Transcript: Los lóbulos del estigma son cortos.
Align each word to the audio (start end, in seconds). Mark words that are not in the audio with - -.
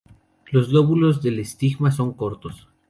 Los 0.49 0.69
lóbulos 0.69 1.21
del 1.21 1.37
estigma 1.37 1.91
son 1.91 2.13
cortos. 2.15 2.67